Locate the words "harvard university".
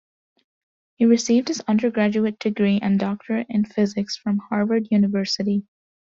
4.49-5.63